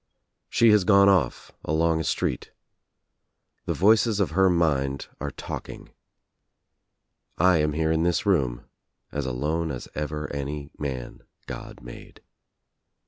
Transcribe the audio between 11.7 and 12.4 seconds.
made.